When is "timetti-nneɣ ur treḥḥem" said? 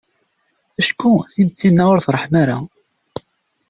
1.31-2.33